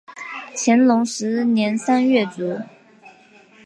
[0.55, 2.59] 乾隆十年三月卒。